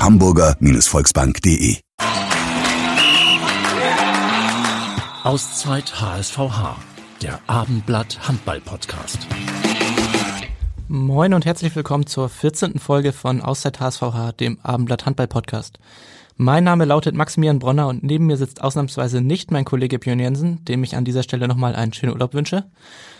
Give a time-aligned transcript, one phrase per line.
[0.00, 1.76] www.hamburger-volksbank.de
[5.24, 6.76] Auszeit HSVH,
[7.20, 9.26] der Abendblatt Handball Podcast.
[10.88, 12.78] Moin und herzlich willkommen zur 14.
[12.78, 15.78] Folge von Auszeit HSVH, dem Abendblatt Handball Podcast.
[16.38, 20.64] Mein Name lautet Maximilian Bronner und neben mir sitzt ausnahmsweise nicht mein Kollege Björn Jensen,
[20.64, 22.64] dem ich an dieser Stelle nochmal einen schönen Urlaub wünsche,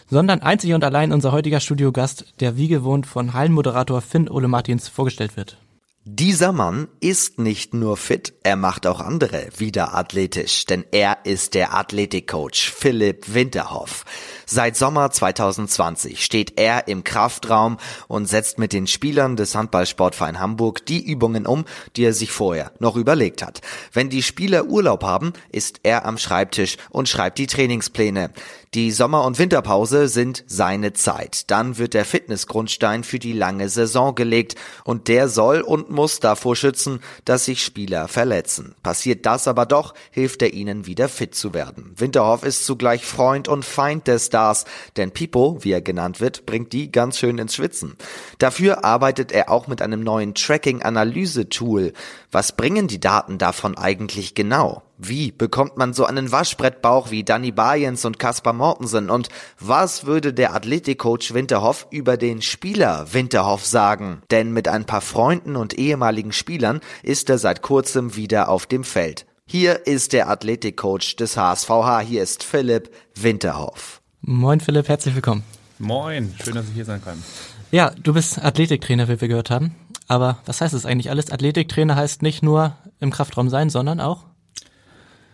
[0.08, 4.88] sondern einzig und allein unser heutiger Studiogast, der wie gewohnt von Hallenmoderator Finn Ole Martins
[4.88, 5.58] vorgestellt wird.
[6.06, 11.52] Dieser Mann ist nicht nur fit, er macht auch andere wieder athletisch, denn er ist
[11.52, 14.06] der Athletikcoach Philipp Winterhoff.
[14.46, 17.76] Seit Sommer 2020 steht er im Kraftraum
[18.08, 21.66] und setzt mit den Spielern des Handballsportverein Hamburg die Übungen um,
[21.96, 23.60] die er sich vorher noch überlegt hat.
[23.92, 28.30] Wenn die Spieler Urlaub haben, ist er am Schreibtisch und schreibt die Trainingspläne.
[28.72, 31.50] Die Sommer- und Winterpause sind seine Zeit.
[31.50, 34.54] Dann wird der Fitnessgrundstein für die lange Saison gelegt
[34.84, 38.76] und der soll und muss davor schützen, dass sich Spieler verletzen.
[38.84, 41.94] Passiert das aber doch, hilft er ihnen wieder fit zu werden.
[41.96, 46.72] Winterhoff ist zugleich Freund und Feind des Stars, denn Pipo, wie er genannt wird, bringt
[46.72, 47.96] die ganz schön ins Schwitzen.
[48.38, 51.92] Dafür arbeitet er auch mit einem neuen Tracking-Analyse-Tool.
[52.30, 54.84] Was bringen die Daten davon eigentlich genau?
[55.02, 59.08] Wie bekommt man so einen Waschbrettbauch wie Danny Bayens und Kaspar Mortensen?
[59.08, 64.20] Und was würde der Athletikcoach Winterhoff über den Spieler Winterhoff sagen?
[64.30, 68.84] Denn mit ein paar Freunden und ehemaligen Spielern ist er seit kurzem wieder auf dem
[68.84, 69.24] Feld.
[69.46, 72.00] Hier ist der Athletikcoach des HSVH.
[72.00, 74.02] Hier ist Philipp Winterhoff.
[74.20, 75.44] Moin Philipp, herzlich willkommen.
[75.78, 77.24] Moin, schön, dass ich hier sein kann.
[77.70, 79.74] Ja, du bist Athletiktrainer, wie wir gehört haben.
[80.08, 81.30] Aber was heißt das eigentlich alles?
[81.30, 84.29] Athletiktrainer heißt nicht nur im Kraftraum sein, sondern auch?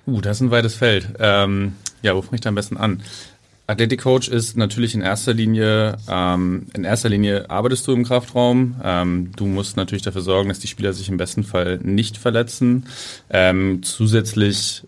[0.06, 1.08] Uh, das ist ein weites Feld.
[1.18, 3.02] Ähm, ja, wo fange ich da am besten an?
[3.66, 8.76] Athletikcoach ist natürlich in erster Linie, ähm, in erster Linie arbeitest du im Kraftraum.
[8.84, 12.86] Ähm, du musst natürlich dafür sorgen, dass die Spieler sich im besten Fall nicht verletzen.
[13.28, 14.84] Ähm, zusätzlich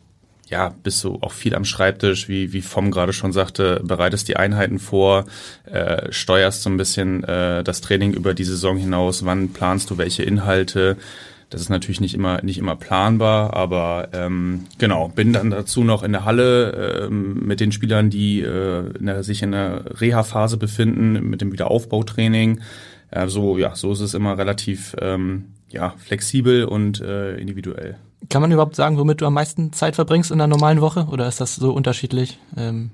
[0.48, 4.36] ja, bist du auch viel am Schreibtisch, wie, wie Vom gerade schon sagte, bereitest die
[4.36, 5.26] Einheiten vor,
[5.66, 9.98] äh, steuerst so ein bisschen äh, das Training über die Saison hinaus, wann planst du
[9.98, 10.96] welche Inhalte,
[11.50, 16.02] das ist natürlich nicht immer nicht immer planbar, aber ähm, genau bin dann dazu noch
[16.02, 20.58] in der Halle ähm, mit den Spielern, die äh, in der, sich in der Reha-Phase
[20.58, 22.60] befinden, mit dem Wiederaufbautraining.
[23.10, 27.96] Äh, so ja, so ist es immer relativ ähm, ja flexibel und äh, individuell.
[28.28, 31.28] Kann man überhaupt sagen, womit du am meisten Zeit verbringst in einer normalen Woche oder
[31.28, 32.38] ist das so unterschiedlich?
[32.56, 32.90] Ähm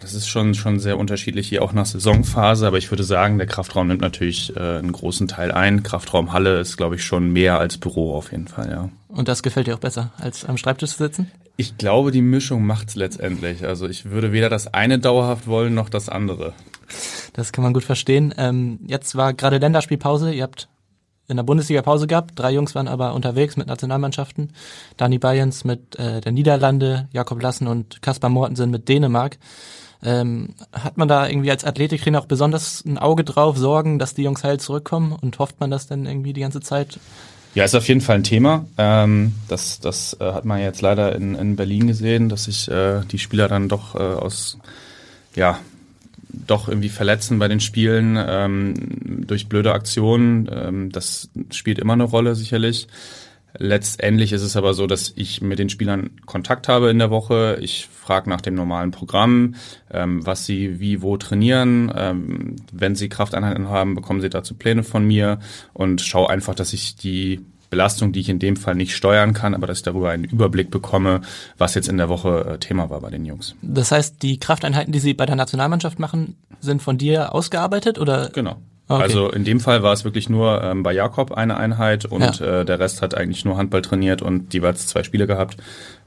[0.00, 3.46] das ist schon, schon sehr unterschiedlich hier auch nach Saisonphase, aber ich würde sagen, der
[3.46, 5.82] Kraftraum nimmt natürlich äh, einen großen Teil ein.
[5.82, 8.88] Kraftraumhalle ist, glaube ich, schon mehr als Büro auf jeden Fall, ja.
[9.08, 11.30] Und das gefällt dir auch besser, als am Schreibtisch zu sitzen?
[11.56, 13.64] Ich glaube, die Mischung macht's letztendlich.
[13.66, 16.54] Also ich würde weder das eine dauerhaft wollen, noch das andere.
[17.34, 18.34] Das kann man gut verstehen.
[18.38, 20.32] Ähm, jetzt war gerade Länderspielpause.
[20.32, 20.68] Ihr habt
[21.28, 22.32] in der Bundesliga Pause gehabt.
[22.36, 24.52] Drei Jungs waren aber unterwegs mit Nationalmannschaften.
[24.96, 29.38] Dani Bayens mit äh, der Niederlande, Jakob Lassen und Kaspar Mortensen mit Dänemark.
[30.04, 34.22] Ähm, hat man da irgendwie als Athletiktrainer auch besonders ein Auge drauf, Sorgen, dass die
[34.22, 36.98] Jungs heil zurückkommen und hofft man das dann irgendwie die ganze Zeit?
[37.54, 38.64] Ja, ist auf jeden Fall ein Thema.
[38.78, 43.02] Ähm, das das äh, hat man jetzt leider in, in Berlin gesehen, dass sich äh,
[43.10, 44.58] die Spieler dann doch äh, aus
[45.34, 45.58] ja
[46.32, 50.48] doch irgendwie verletzen bei den Spielen ähm, durch blöde Aktionen.
[50.50, 52.88] Ähm, das spielt immer eine Rolle sicherlich.
[53.58, 57.58] Letztendlich ist es aber so, dass ich mit den Spielern Kontakt habe in der Woche.
[57.60, 59.54] Ich frage nach dem normalen Programm,
[59.90, 61.92] ähm, was sie wie wo trainieren.
[61.94, 65.38] Ähm, wenn sie Krafteinheiten haben, bekommen sie dazu Pläne von mir
[65.72, 67.40] und schaue einfach, dass ich die
[67.72, 70.70] Belastung, die ich in dem Fall nicht steuern kann, aber dass ich darüber einen Überblick
[70.70, 71.22] bekomme,
[71.56, 73.54] was jetzt in der Woche äh, Thema war bei den Jungs.
[73.62, 78.28] Das heißt, die Krafteinheiten, die Sie bei der Nationalmannschaft machen, sind von dir ausgearbeitet oder?
[78.28, 78.58] Genau.
[78.92, 79.02] Okay.
[79.04, 82.60] Also in dem Fall war es wirklich nur ähm, bei Jakob eine Einheit und ja.
[82.60, 85.56] äh, der Rest hat eigentlich nur Handball trainiert und jeweils zwei Spiele gehabt.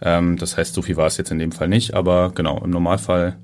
[0.03, 2.69] Ähm, das heißt, so viel war es jetzt in dem Fall nicht, aber genau, im
[2.69, 3.37] Normalfall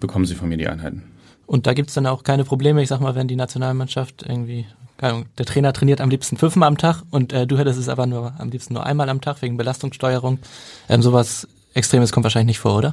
[0.00, 1.04] bekommen sie von mir die Einheiten.
[1.46, 4.66] Und da gibt's dann auch keine Probleme, ich sag mal, wenn die Nationalmannschaft irgendwie,
[4.98, 7.88] keine Ahnung, der Trainer trainiert am liebsten fünfmal am Tag und äh, du hättest es
[7.88, 10.40] aber nur am liebsten nur einmal am Tag wegen Belastungssteuerung.
[10.88, 12.92] Ähm, sowas Extremes kommt wahrscheinlich nicht vor, oder?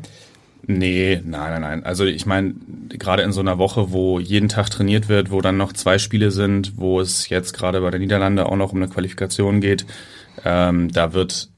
[0.66, 1.84] Nee, nein, nein, nein.
[1.84, 2.54] Also ich meine,
[2.90, 6.32] gerade in so einer Woche, wo jeden Tag trainiert wird, wo dann noch zwei Spiele
[6.32, 9.86] sind, wo es jetzt gerade bei der Niederlande auch noch um eine Qualifikation geht,
[10.46, 11.50] ähm, da wird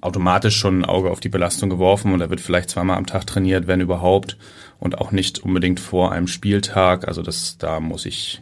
[0.00, 3.26] automatisch schon ein Auge auf die Belastung geworfen und da wird vielleicht zweimal am Tag
[3.26, 4.36] trainiert, wenn überhaupt,
[4.78, 7.08] und auch nicht unbedingt vor einem Spieltag.
[7.08, 8.40] Also das, da muss ich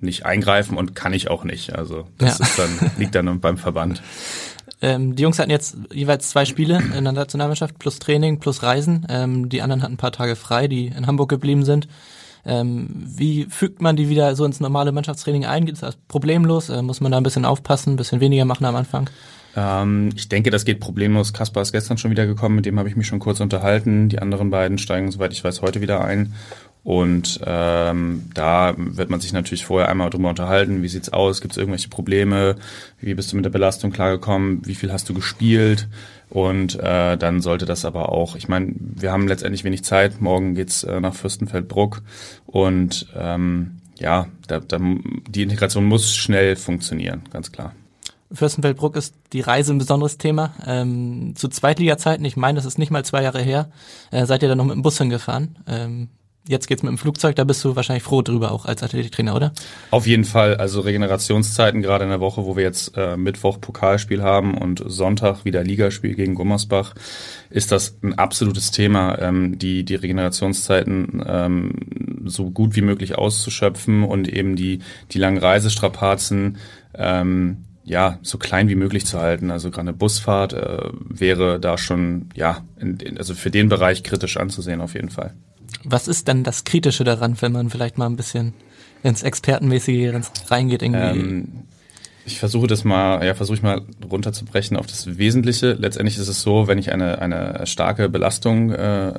[0.00, 1.76] nicht eingreifen und kann ich auch nicht.
[1.76, 2.44] Also das Ja.
[2.46, 4.02] ist dann, liegt dann beim Verband.
[4.84, 9.06] Ähm, die Jungs hatten jetzt jeweils zwei Spiele in der Nationalmannschaft, plus Training, plus Reisen.
[9.08, 11.88] Ähm, die anderen hatten ein paar Tage frei, die in Hamburg geblieben sind.
[12.44, 15.64] Ähm, wie fügt man die wieder so ins normale Mannschaftstraining ein?
[15.64, 16.68] Geht das problemlos?
[16.68, 19.08] Äh, muss man da ein bisschen aufpassen, ein bisschen weniger machen am Anfang?
[19.56, 21.32] Ähm, ich denke, das geht problemlos.
[21.32, 24.10] Kaspar ist gestern schon wieder gekommen, mit dem habe ich mich schon kurz unterhalten.
[24.10, 26.34] Die anderen beiden steigen, soweit ich weiß, heute wieder ein.
[26.84, 31.52] Und ähm, da wird man sich natürlich vorher einmal drüber unterhalten, wie sieht's aus, gibt
[31.52, 32.56] es irgendwelche Probleme,
[33.00, 35.88] wie bist du mit der Belastung klargekommen, wie viel hast du gespielt
[36.28, 40.54] und äh, dann sollte das aber auch, ich meine, wir haben letztendlich wenig Zeit, morgen
[40.54, 42.02] geht's äh, nach Fürstenfeldbruck
[42.44, 47.72] und ähm, ja, da, da, die Integration muss schnell funktionieren, ganz klar.
[48.32, 50.54] Fürstenfeldbruck ist die Reise ein besonderes Thema.
[50.66, 53.70] Ähm, zu Zweitliga-Zeiten, ich meine, das ist nicht mal zwei Jahre her,
[54.10, 55.56] äh, seid ihr dann noch mit dem Bus hingefahren.
[55.68, 56.08] Ähm,
[56.46, 59.52] jetzt geht's mit dem Flugzeug, da bist du wahrscheinlich froh drüber, auch als Athletiktrainer, oder?
[59.90, 64.22] Auf jeden Fall, also Regenerationszeiten, gerade in der Woche, wo wir jetzt äh, Mittwoch Pokalspiel
[64.22, 66.94] haben und Sonntag wieder Ligaspiel gegen Gummersbach,
[67.50, 71.72] ist das ein absolutes Thema, ähm, die, die Regenerationszeiten ähm,
[72.24, 74.80] so gut wie möglich auszuschöpfen und eben die,
[75.12, 76.58] die langen Reisestrapazen
[76.94, 79.50] ähm, ja, so klein wie möglich zu halten.
[79.50, 84.38] Also gerade eine Busfahrt äh, wäre da schon, ja, in, also für den Bereich kritisch
[84.38, 85.34] anzusehen auf jeden Fall.
[85.84, 88.54] Was ist denn das Kritische daran, wenn man vielleicht mal ein bisschen
[89.02, 90.14] ins Expertenmäßige
[90.48, 91.20] reingeht irgendwie?
[91.20, 91.64] Ähm,
[92.26, 95.72] ich versuche das mal, ja, versuche ich mal runterzubrechen auf das Wesentliche.
[95.72, 99.12] Letztendlich ist es so, wenn ich eine, eine starke Belastung äh,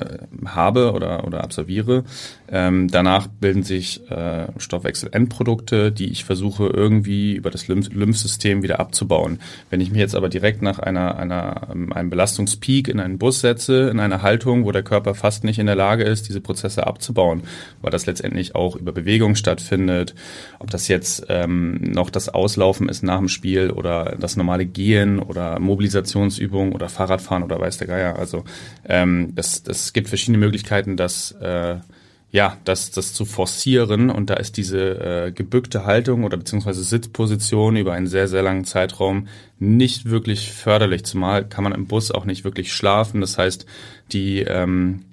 [0.46, 2.04] habe oder, oder absolviere,
[2.48, 8.80] ähm, danach bilden sich äh, Stoffwechselendprodukte, die ich versuche irgendwie über das Lymph Lymphsystem wieder
[8.80, 9.40] abzubauen.
[9.70, 13.42] Wenn ich mich jetzt aber direkt nach einer, einer, ähm, einem Belastungspeak in einen Bus
[13.42, 16.88] setze, in eine Haltung, wo der Körper fast nicht in der Lage ist, diese Prozesse
[16.88, 17.44] abzubauen,
[17.82, 20.16] weil das letztendlich auch über Bewegung stattfindet,
[20.58, 25.20] ob das jetzt ähm, noch das Auslaufen ist nach dem Spiel oder das normale Gehen
[25.20, 28.18] oder Mobilisationsübungen oder Fahrradfahren oder weiß der Geier.
[28.18, 28.44] Also
[28.88, 31.78] ähm, das, das gibt verschiedene Möglichkeiten, das äh,
[32.36, 37.78] ja, das, das zu forcieren und da ist diese äh, gebückte Haltung oder beziehungsweise Sitzposition
[37.78, 41.06] über einen sehr, sehr langen Zeitraum nicht wirklich förderlich.
[41.06, 43.22] Zumal kann man im Bus auch nicht wirklich schlafen.
[43.22, 43.66] Das heißt,
[44.12, 45.06] die, ähm,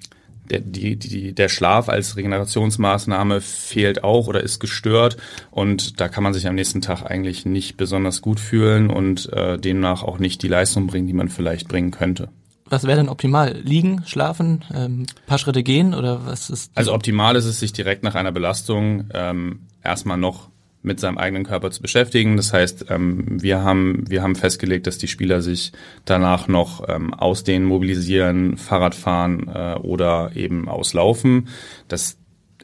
[0.53, 5.17] der, die, die, der Schlaf als Regenerationsmaßnahme fehlt auch oder ist gestört
[5.51, 9.59] und da kann man sich am nächsten Tag eigentlich nicht besonders gut fühlen und äh,
[9.59, 12.29] demnach auch nicht die Leistung bringen, die man vielleicht bringen könnte.
[12.67, 13.61] Was wäre denn optimal?
[13.63, 16.71] Liegen, schlafen, ähm, paar Schritte gehen oder was ist?
[16.75, 20.49] Also optimal ist es, sich direkt nach einer Belastung ähm, erstmal noch
[20.83, 22.37] mit seinem eigenen Körper zu beschäftigen.
[22.37, 25.73] Das heißt, ähm, wir haben wir haben festgelegt, dass die Spieler sich
[26.05, 31.49] danach noch ähm, ausdehnen, mobilisieren, Fahrrad fahren äh, oder eben auslaufen.
[31.89, 32.17] Das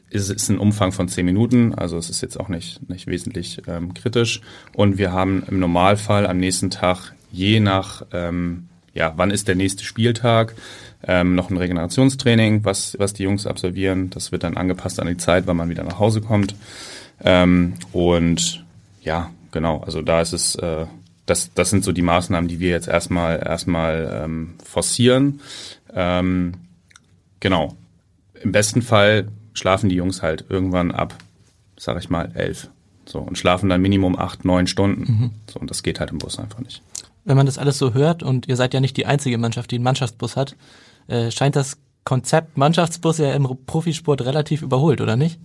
[0.09, 3.61] ist, ist ein Umfang von zehn Minuten, also es ist jetzt auch nicht nicht wesentlich
[3.67, 4.41] ähm, kritisch.
[4.73, 9.55] Und wir haben im Normalfall am nächsten Tag je nach ähm, ja, wann ist der
[9.55, 10.55] nächste Spieltag?
[11.07, 14.09] Ähm, noch ein Regenerationstraining, was, was die Jungs absolvieren.
[14.09, 16.55] Das wird dann angepasst an die Zeit, wann man wieder nach Hause kommt.
[17.23, 18.65] Ähm, und
[19.01, 20.85] ja, genau, also da ist es, äh,
[21.25, 25.41] das, das sind so die Maßnahmen, die wir jetzt erstmal erstmal ähm, forcieren.
[25.93, 26.53] Ähm,
[27.39, 27.75] genau.
[28.41, 31.13] Im besten Fall schlafen die Jungs halt irgendwann ab,
[31.77, 32.69] sag ich mal, elf.
[33.05, 35.01] So, und schlafen dann Minimum acht, neun Stunden.
[35.01, 35.31] Mhm.
[35.51, 36.81] So, und das geht halt im Bus einfach nicht
[37.29, 39.75] wenn man das alles so hört und ihr seid ja nicht die einzige Mannschaft, die
[39.75, 40.55] einen Mannschaftsbus hat,
[41.07, 45.39] äh, scheint das Konzept Mannschaftsbus ja im Profisport relativ überholt, oder nicht?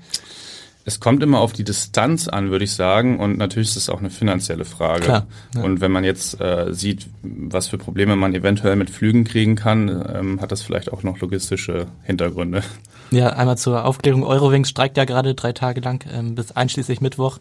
[0.87, 4.00] Es kommt immer auf die Distanz an, würde ich sagen, und natürlich ist es auch
[4.00, 5.05] eine finanzielle Frage.
[5.05, 5.62] Klar, ja.
[5.62, 9.88] Und wenn man jetzt äh, sieht, was für Probleme man eventuell mit Flügen kriegen kann,
[9.88, 12.62] ähm, hat das vielleicht auch noch logistische Hintergründe.
[13.11, 14.25] Ja, einmal zur Aufklärung.
[14.25, 17.38] Eurowings streikt ja gerade drei Tage lang ähm, bis einschließlich Mittwoch.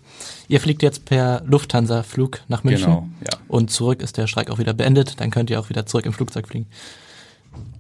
[0.48, 2.86] Ihr fliegt jetzt per Lufthansa-Flug nach München.
[2.86, 3.40] Genau, ja.
[3.50, 5.20] Und zurück ist der Streik auch wieder beendet.
[5.20, 6.68] Dann könnt ihr auch wieder zurück im Flugzeug fliegen.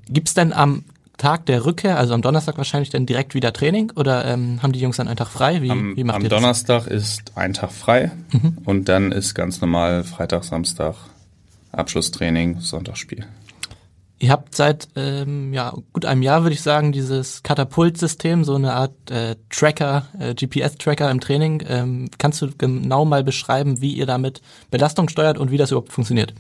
[0.10, 0.84] Gibt's denn am
[1.18, 4.80] Tag der Rückkehr, also am Donnerstag wahrscheinlich dann direkt wieder Training oder ähm, haben die
[4.80, 5.62] Jungs dann einen Tag frei?
[5.62, 8.58] Wie, am, wie macht am ihr Donnerstag ist ein Tag frei mhm.
[8.66, 10.96] und dann ist ganz normal Freitag, Samstag
[11.72, 13.26] Abschlusstraining, Sonntagsspiel.
[14.20, 18.74] Ihr habt seit ähm, ja, gut einem Jahr, würde ich sagen, dieses Katapult-System, so eine
[18.74, 21.62] Art äh, Tracker, äh, GPS-Tracker im Training.
[21.68, 24.42] Ähm, kannst du genau mal beschreiben, wie ihr damit
[24.72, 26.34] Belastung steuert und wie das überhaupt funktioniert?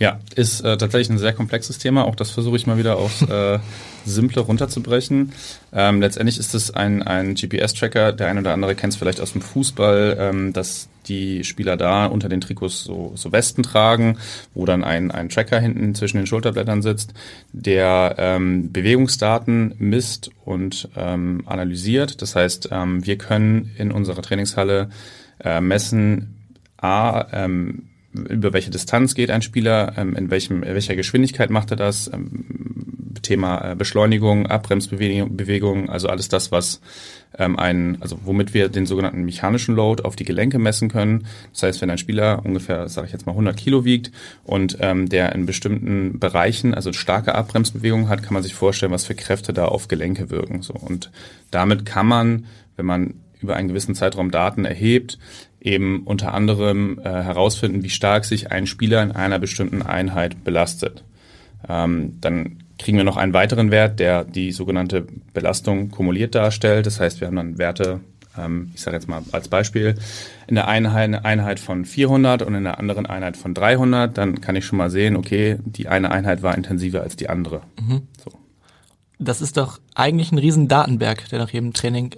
[0.00, 2.06] Ja, ist äh, tatsächlich ein sehr komplexes Thema.
[2.06, 3.58] Auch das versuche ich mal wieder aufs äh,
[4.06, 5.32] Simple runterzubrechen.
[5.74, 8.12] Ähm, letztendlich ist es ein, ein GPS-Tracker.
[8.12, 12.06] Der eine oder andere kennt es vielleicht aus dem Fußball, ähm, dass die Spieler da
[12.06, 14.16] unter den Trikots so, so Westen tragen,
[14.54, 17.12] wo dann ein, ein Tracker hinten zwischen den Schulterblättern sitzt,
[17.52, 22.22] der ähm, Bewegungsdaten misst und ähm, analysiert.
[22.22, 24.88] Das heißt, ähm, wir können in unserer Trainingshalle
[25.44, 26.36] äh, messen,
[26.78, 31.70] A, ähm, über welche Distanz geht ein Spieler, ähm, in welchem, in welcher Geschwindigkeit macht
[31.70, 32.90] er das, ähm,
[33.22, 36.80] Thema äh, Beschleunigung, Abbremsbewegung, Bewegung, also alles das, was
[37.38, 41.26] ähm, ein, also womit wir den sogenannten mechanischen Load auf die Gelenke messen können.
[41.52, 44.10] Das heißt, wenn ein Spieler ungefähr, sage ich jetzt mal 100 Kilo wiegt
[44.44, 49.04] und ähm, der in bestimmten Bereichen also starke Abbremsbewegung hat, kann man sich vorstellen, was
[49.04, 50.62] für Kräfte da auf Gelenke wirken.
[50.62, 51.10] So und
[51.50, 55.18] damit kann man, wenn man über einen gewissen Zeitraum Daten erhebt,
[55.60, 61.04] eben unter anderem äh, herausfinden, wie stark sich ein Spieler in einer bestimmten Einheit belastet.
[61.68, 66.86] Ähm, dann kriegen wir noch einen weiteren Wert, der die sogenannte Belastung kumuliert darstellt.
[66.86, 68.00] Das heißt, wir haben dann Werte,
[68.38, 69.96] ähm, ich sage jetzt mal als Beispiel,
[70.46, 74.16] in der einen Einheit von 400 und in der anderen Einheit von 300.
[74.16, 77.60] Dann kann ich schon mal sehen, okay, die eine Einheit war intensiver als die andere.
[77.78, 78.02] Mhm.
[78.24, 78.32] So.
[79.18, 82.14] Das ist doch eigentlich ein riesen Datenberg, der nach jedem Training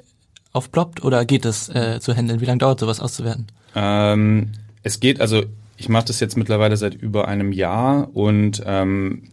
[0.53, 2.41] aufploppt oder geht es äh, zu handeln?
[2.41, 3.47] Wie lange dauert sowas auszuwerten?
[3.75, 5.45] Ähm, es geht, also
[5.77, 9.31] ich mache das jetzt mittlerweile seit über einem Jahr und ähm,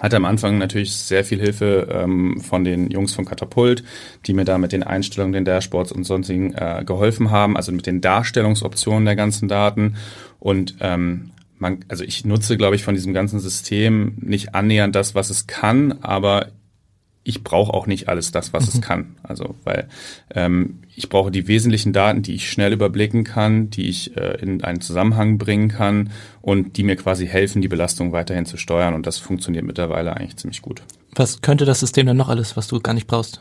[0.00, 3.84] hatte am Anfang natürlich sehr viel Hilfe ähm, von den Jungs von Katapult,
[4.26, 7.86] die mir da mit den Einstellungen, den Dashboards und sonstigen äh, geholfen haben, also mit
[7.86, 9.96] den Darstellungsoptionen der ganzen Daten.
[10.40, 15.14] Und ähm, man, also ich nutze, glaube ich, von diesem ganzen System nicht annähernd das,
[15.14, 16.48] was es kann, aber
[17.26, 18.72] ich brauche auch nicht alles das, was mhm.
[18.72, 19.16] es kann.
[19.22, 19.88] Also weil
[20.34, 24.62] ähm, ich brauche die wesentlichen Daten, die ich schnell überblicken kann, die ich äh, in
[24.62, 28.94] einen Zusammenhang bringen kann und die mir quasi helfen, die Belastung weiterhin zu steuern.
[28.94, 30.82] Und das funktioniert mittlerweile eigentlich ziemlich gut.
[31.14, 33.40] Was könnte das System denn noch alles, was du gar nicht brauchst?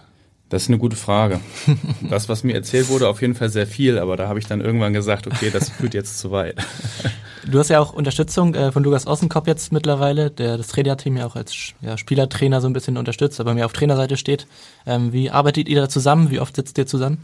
[0.50, 1.40] Das ist eine gute Frage.
[2.10, 4.62] Das, was mir erzählt wurde, auf jeden Fall sehr viel, aber da habe ich dann
[4.62, 6.58] irgendwann gesagt, okay, das führt jetzt zu weit.
[7.50, 11.28] Du hast ja auch Unterstützung äh, von Lukas Ossenkopf jetzt mittlerweile, der das Trainerteam ja
[11.28, 14.48] auch als ja, Spielertrainer so ein bisschen unterstützt, aber mir auf Trainerseite steht.
[14.88, 16.32] Ähm, wie arbeitet ihr da zusammen?
[16.32, 17.20] Wie oft sitzt ihr zusammen?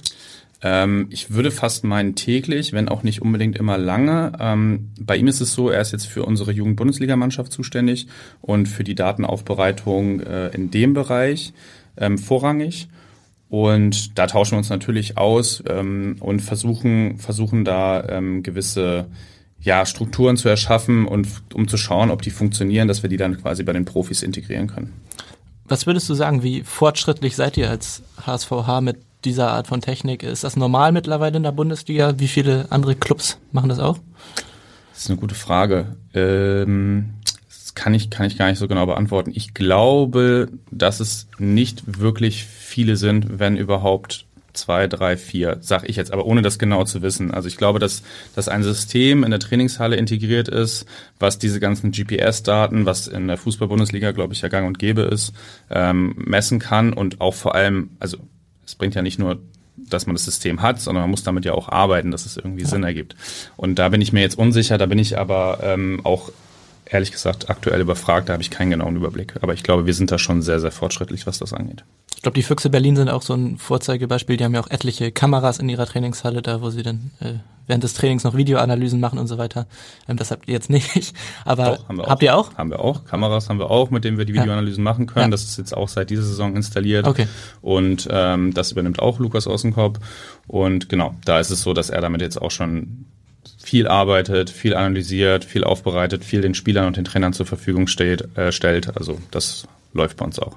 [0.61, 4.33] Ähm, ich würde fast meinen täglich, wenn auch nicht unbedingt immer lange.
[4.39, 8.07] Ähm, bei ihm ist es so, er ist jetzt für unsere Jugend-Bundesligamannschaft zuständig
[8.41, 11.53] und für die Datenaufbereitung äh, in dem Bereich
[11.97, 12.89] ähm, vorrangig.
[13.49, 19.07] Und da tauschen wir uns natürlich aus ähm, und versuchen, versuchen da ähm, gewisse
[19.61, 23.37] ja, Strukturen zu erschaffen und um zu schauen, ob die funktionieren, dass wir die dann
[23.37, 24.93] quasi bei den Profis integrieren können.
[25.65, 30.23] Was würdest du sagen, wie fortschrittlich seid ihr als HSVH mit dieser Art von Technik?
[30.23, 32.15] Ist das normal mittlerweile in der Bundesliga?
[32.17, 33.97] Wie viele andere Clubs machen das auch?
[34.91, 35.95] Das ist eine gute Frage.
[36.13, 37.11] Ähm,
[37.47, 39.31] das kann ich, kann ich gar nicht so genau beantworten.
[39.33, 45.95] Ich glaube, dass es nicht wirklich viele sind, wenn überhaupt zwei, drei, vier, sag ich
[45.95, 47.31] jetzt, aber ohne das genau zu wissen.
[47.31, 48.03] Also ich glaube, dass,
[48.35, 50.85] dass ein System in der Trainingshalle integriert ist,
[51.19, 55.33] was diese ganzen GPS-Daten, was in der Fußball-Bundesliga, glaube ich, ja gang und gäbe ist,
[55.69, 58.17] ähm, messen kann und auch vor allem, also
[58.65, 59.39] es bringt ja nicht nur
[59.89, 62.63] dass man das System hat, sondern man muss damit ja auch arbeiten, dass es irgendwie
[62.63, 62.67] ja.
[62.67, 63.15] Sinn ergibt.
[63.57, 66.31] Und da bin ich mir jetzt unsicher, da bin ich aber ähm, auch
[66.91, 69.35] ehrlich gesagt aktuell überfragt, da habe ich keinen genauen Überblick.
[69.41, 71.83] Aber ich glaube, wir sind da schon sehr, sehr fortschrittlich, was das angeht.
[72.15, 74.37] Ich glaube, die Füchse Berlin sind auch so ein Vorzeigebeispiel.
[74.37, 77.83] Die haben ja auch etliche Kameras in ihrer Trainingshalle, da wo sie dann äh, während
[77.83, 79.65] des Trainings noch Videoanalysen machen und so weiter.
[80.07, 81.13] Ähm, das habt ihr jetzt nicht.
[81.45, 82.53] Aber Doch, habt ihr auch?
[82.55, 83.05] Haben wir auch.
[83.05, 84.91] Kameras haben wir auch, mit denen wir die Videoanalysen ja.
[84.91, 85.27] machen können.
[85.27, 85.31] Ja.
[85.31, 87.07] Das ist jetzt auch seit dieser Saison installiert.
[87.07, 87.27] Okay.
[87.61, 89.99] Und ähm, das übernimmt auch Lukas Ossenkopf.
[90.47, 93.05] Und genau, da ist es so, dass er damit jetzt auch schon
[93.63, 98.37] viel arbeitet, viel analysiert, viel aufbereitet, viel den Spielern und den Trainern zur Verfügung steht,
[98.37, 98.95] äh, stellt.
[98.97, 100.55] Also das läuft bei uns auch.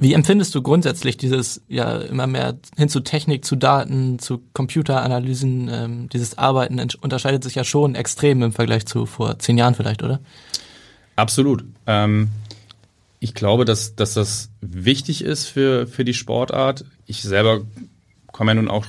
[0.00, 5.70] Wie empfindest du grundsätzlich dieses ja immer mehr hin zu Technik, zu Daten, zu Computeranalysen?
[5.72, 10.02] Ähm, dieses Arbeiten unterscheidet sich ja schon extrem im Vergleich zu vor zehn Jahren vielleicht,
[10.02, 10.20] oder?
[11.14, 11.64] Absolut.
[11.86, 12.30] Ähm,
[13.20, 16.84] ich glaube, dass, dass das wichtig ist für, für die Sportart.
[17.06, 17.60] Ich selber
[18.32, 18.86] komme ja nun auch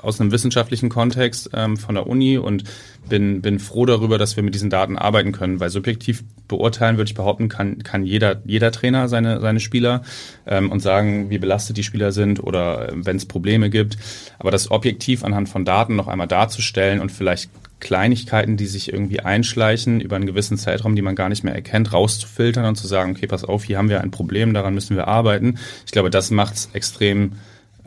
[0.00, 2.64] aus einem wissenschaftlichen Kontext ähm, von der Uni und
[3.08, 7.08] bin, bin froh darüber, dass wir mit diesen Daten arbeiten können, weil subjektiv beurteilen, würde
[7.08, 10.02] ich behaupten, kann, kann jeder, jeder Trainer seine, seine Spieler
[10.46, 13.98] ähm, und sagen, wie belastet die Spieler sind oder äh, wenn es Probleme gibt.
[14.38, 19.20] Aber das objektiv anhand von Daten noch einmal darzustellen und vielleicht Kleinigkeiten, die sich irgendwie
[19.20, 23.10] einschleichen über einen gewissen Zeitraum, die man gar nicht mehr erkennt, rauszufiltern und zu sagen,
[23.10, 25.58] okay, pass auf, hier haben wir ein Problem, daran müssen wir arbeiten.
[25.84, 27.32] Ich glaube, das macht es extrem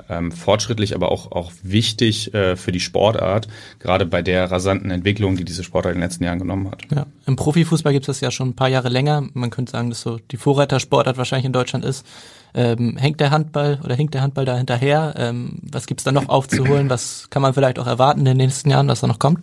[0.10, 3.48] ähm, fortschrittlich, aber auch, auch wichtig äh, für die Sportart,
[3.80, 6.84] gerade bei der rasanten Entwicklung, die diese Sportart in den letzten Jahren genommen hat.
[6.94, 9.28] Ja, im Profifußball gibt es das ja schon ein paar Jahre länger.
[9.34, 12.06] Man könnte sagen, dass so die Vorreitersportart wahrscheinlich in Deutschland ist.
[12.54, 15.14] Ähm, hängt der Handball oder hängt der Handball da hinterher?
[15.18, 16.90] Ähm, was gibt's da noch aufzuholen?
[16.90, 19.40] Was kann man vielleicht auch erwarten in den nächsten Jahren, was da noch kommt?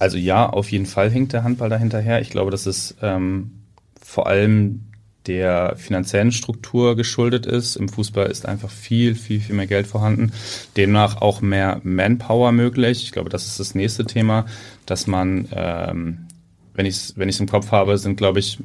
[0.00, 2.20] Also ja, auf jeden Fall hinkt der Handball da hinterher.
[2.20, 3.62] Ich glaube, dass es ähm,
[4.00, 4.87] vor allem
[5.28, 7.76] der finanziellen Struktur geschuldet ist.
[7.76, 10.32] Im Fußball ist einfach viel, viel, viel mehr Geld vorhanden.
[10.76, 13.04] Demnach auch mehr Manpower möglich.
[13.04, 14.46] Ich glaube, das ist das nächste Thema,
[14.86, 16.26] dass man, ähm,
[16.74, 18.58] wenn ich es wenn ich's im Kopf habe, sind, glaube ich,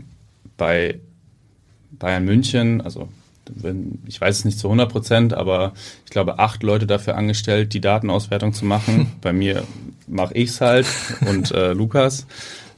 [0.58, 1.00] bei
[1.91, 3.10] Bayern München, also
[4.08, 5.74] ich weiß es nicht zu 100 Prozent, aber
[6.05, 9.12] ich glaube, acht Leute dafür angestellt, die Datenauswertung zu machen.
[9.22, 9.65] Bei mir
[10.08, 10.88] mache ich es halt
[11.27, 12.25] und äh, Lukas.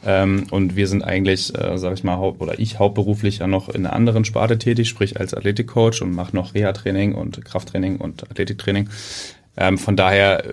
[0.05, 3.69] Ähm, und wir sind eigentlich, äh, sage ich mal, haupt, oder ich hauptberuflich ja noch
[3.69, 8.29] in einer anderen Sparte tätig, sprich als Athletikcoach und mache noch Reha-Training und Krafttraining und
[8.29, 8.89] Athletiktraining.
[9.57, 10.43] Ähm, von daher,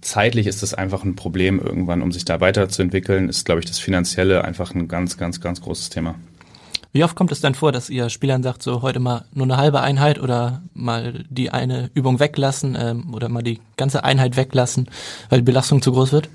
[0.00, 3.78] zeitlich ist das einfach ein Problem irgendwann, um sich da weiterzuentwickeln, ist, glaube ich, das
[3.78, 6.16] Finanzielle einfach ein ganz, ganz, ganz großes Thema.
[6.92, 9.58] Wie oft kommt es denn vor, dass ihr Spielern sagt, so heute mal nur eine
[9.58, 14.88] halbe Einheit oder mal die eine Übung weglassen ähm, oder mal die ganze Einheit weglassen,
[15.28, 16.30] weil die Belastung zu groß wird?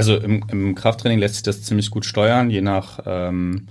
[0.00, 3.66] Also im, im Krafttraining lässt sich das ziemlich gut steuern, je nach ähm,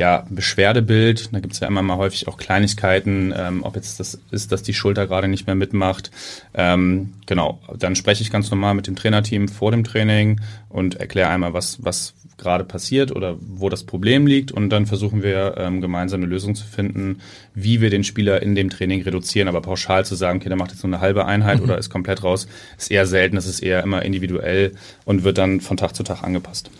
[0.00, 1.34] ja, Beschwerdebild.
[1.34, 4.62] Da gibt es ja immer mal häufig auch Kleinigkeiten, ähm, ob jetzt das ist, dass
[4.62, 6.10] die Schulter gerade nicht mehr mitmacht.
[6.54, 10.40] Ähm, genau, dann spreche ich ganz normal mit dem Trainerteam vor dem Training
[10.70, 15.22] und erkläre einmal, was, was gerade passiert oder wo das Problem liegt und dann versuchen
[15.22, 17.20] wir ähm, gemeinsam eine Lösung zu finden,
[17.54, 19.48] wie wir den Spieler in dem Training reduzieren.
[19.48, 21.64] Aber pauschal zu sagen, okay, der macht jetzt nur eine halbe Einheit mhm.
[21.64, 24.72] oder ist komplett raus, ist eher selten, das ist eher immer individuell
[25.04, 26.70] und wird dann von Tag zu Tag angepasst.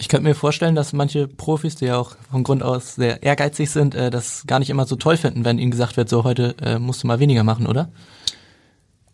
[0.00, 3.70] Ich könnte mir vorstellen, dass manche Profis, die ja auch von Grund aus sehr ehrgeizig
[3.70, 6.54] sind, äh, das gar nicht immer so toll finden, wenn ihnen gesagt wird, so heute
[6.62, 7.90] äh, musst du mal weniger machen, oder?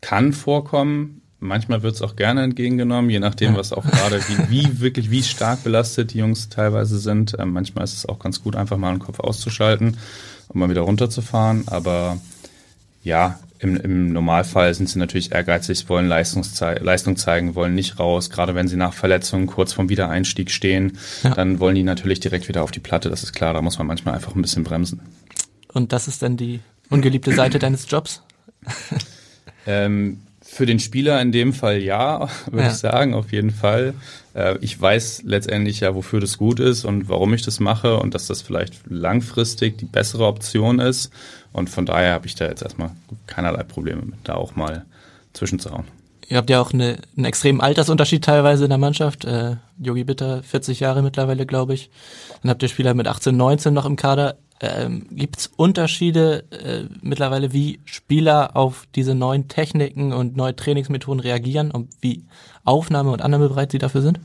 [0.01, 1.23] Kann vorkommen.
[1.41, 3.59] Manchmal wird es auch gerne entgegengenommen, je nachdem, ja.
[3.59, 7.35] was auch gerade, wie, wie, wirklich, wie stark belastet die Jungs teilweise sind.
[7.37, 9.97] Ähm, manchmal ist es auch ganz gut, einfach mal den Kopf auszuschalten
[10.49, 11.65] und mal wieder runterzufahren.
[11.67, 12.19] Aber
[13.03, 18.31] ja, im, im Normalfall sind sie natürlich ehrgeizig, wollen Leistungszei Leistung zeigen, wollen nicht raus.
[18.31, 21.35] Gerade wenn sie nach Verletzungen kurz vorm Wiedereinstieg stehen, ja.
[21.35, 23.11] dann wollen die natürlich direkt wieder auf die Platte.
[23.11, 25.01] Das ist klar, da muss man manchmal einfach ein bisschen bremsen.
[25.73, 28.23] Und das ist dann die ungeliebte Seite deines Jobs?
[29.67, 32.71] ähm, für den Spieler in dem Fall ja, würde ja.
[32.71, 33.95] ich sagen, auf jeden Fall.
[34.35, 38.15] Äh, ich weiß letztendlich ja, wofür das gut ist und warum ich das mache und
[38.15, 41.11] dass das vielleicht langfristig die bessere Option ist.
[41.53, 42.91] Und von daher habe ich da jetzt erstmal
[43.27, 44.87] keinerlei Probleme mit, da auch mal
[45.33, 45.96] zwischenzuhauen.
[46.29, 49.25] Ihr habt ja auch eine, einen extremen Altersunterschied teilweise in der Mannschaft.
[49.25, 51.91] Äh, Yogi Bitter, 40 Jahre mittlerweile, glaube ich.
[52.43, 54.37] Dann habt ihr Spieler mit 18, 19 noch im Kader.
[54.61, 61.21] Ähm, Gibt es Unterschiede äh, mittlerweile, wie Spieler auf diese neuen Techniken und neue Trainingsmethoden
[61.21, 62.25] reagieren und wie
[62.65, 64.19] Aufnahme und Annahme bereit sie dafür sind?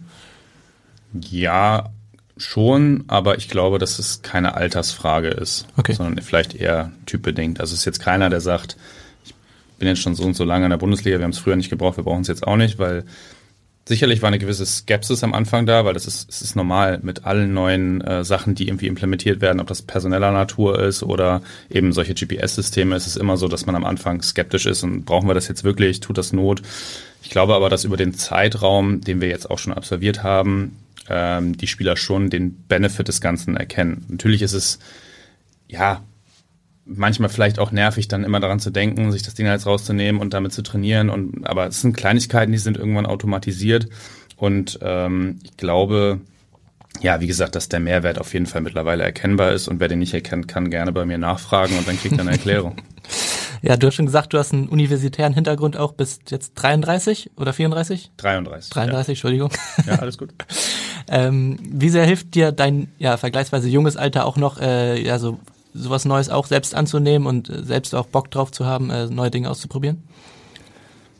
[1.14, 1.90] Ja,
[2.38, 5.94] schon, aber ich glaube, dass es keine Altersfrage ist, okay.
[5.94, 7.60] sondern vielleicht eher typbedingt.
[7.60, 8.78] Also es ist jetzt keiner, der sagt,
[9.82, 11.70] bin jetzt schon so und so lange in der Bundesliga, wir haben es früher nicht
[11.70, 13.04] gebraucht, wir brauchen es jetzt auch nicht, weil
[13.84, 17.26] Sicherlich war eine gewisse Skepsis am Anfang da, weil das ist, es ist normal mit
[17.26, 21.92] allen neuen äh, Sachen, die irgendwie implementiert werden, ob das personeller Natur ist oder eben
[21.92, 25.34] solche GPS-Systeme, ist es immer so, dass man am Anfang skeptisch ist und brauchen wir
[25.34, 26.62] das jetzt wirklich, tut das Not.
[27.24, 30.78] Ich glaube aber, dass über den Zeitraum, den wir jetzt auch schon absolviert haben,
[31.10, 34.06] ähm, die Spieler schon den Benefit des Ganzen erkennen.
[34.10, 34.78] Natürlich ist es,
[35.68, 36.04] ja,
[36.86, 40.34] manchmal vielleicht auch nervig, dann immer daran zu denken, sich das Ding jetzt rauszunehmen und
[40.34, 41.10] damit zu trainieren.
[41.10, 43.88] Und aber es sind Kleinigkeiten, die sind irgendwann automatisiert.
[44.36, 46.22] Und ähm, ich glaube,
[47.00, 50.00] ja, wie gesagt, dass der Mehrwert auf jeden Fall mittlerweile erkennbar ist und wer den
[50.00, 52.76] nicht erkennt, kann gerne bei mir nachfragen und dann kriegt er eine Erklärung.
[53.62, 57.54] ja, du hast schon gesagt, du hast einen universitären Hintergrund auch bis jetzt 33 oder
[57.54, 58.12] 34?
[58.18, 58.70] 33.
[58.72, 59.12] 33, ja.
[59.12, 59.52] Entschuldigung.
[59.88, 60.34] Ja, alles gut.
[61.08, 65.40] ähm, wie sehr hilft dir dein ja vergleichsweise junges Alter auch noch, äh, ja, so
[65.74, 69.32] sowas Neues auch selbst anzunehmen und äh, selbst auch Bock drauf zu haben, äh, neue
[69.32, 70.04] Dinge auszuprobieren?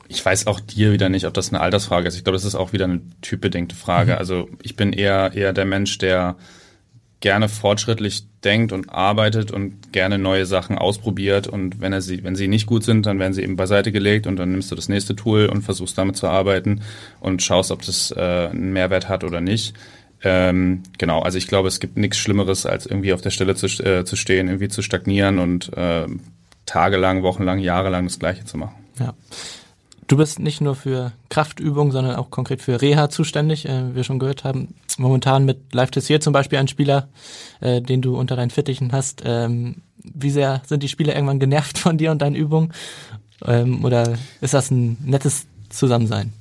[0.08, 2.18] Ich weiß auch dir wieder nicht, ob das eine Altersfrage ist.
[2.18, 4.14] Ich glaube, das ist auch wieder eine typbedingte Frage.
[4.14, 4.18] Mhm.
[4.18, 6.36] Also ich bin eher eher der Mensch, der
[7.22, 12.36] gerne fortschrittlich denkt und arbeitet und gerne neue Sachen ausprobiert und wenn er sie, wenn
[12.36, 14.90] sie nicht gut sind, dann werden sie eben beiseite gelegt und dann nimmst du das
[14.90, 16.82] nächste Tool und versuchst damit zu arbeiten
[17.20, 19.76] und schaust, ob das äh, einen Mehrwert hat oder nicht.
[20.24, 23.68] Ähm, genau, also ich glaube, es gibt nichts Schlimmeres, als irgendwie auf der Stelle zu,
[23.84, 26.06] äh, zu stehen, irgendwie zu stagnieren und äh,
[26.66, 28.76] tagelang, wochenlang, jahrelang das Gleiche zu machen.
[29.00, 29.14] Ja.
[30.08, 33.66] Du bist nicht nur für Kraftübungen, sondern auch konkret für Reha zuständig.
[33.66, 37.08] Äh, wir schon gehört haben, momentan mit Live Tessier zum Beispiel ein Spieler,
[37.62, 39.24] äh, den du unter deinen Fittichen hast.
[39.26, 42.74] Ähm, wie sehr sind die Spieler irgendwann genervt von dir und deinen Übungen?
[43.46, 46.34] Ähm, oder ist das ein nettes Zusammensein?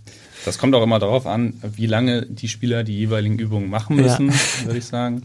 [0.44, 4.29] Das kommt auch immer darauf an, wie lange die Spieler die jeweiligen Übungen machen müssen,
[4.31, 4.66] ja.
[4.66, 5.22] würde ich sagen.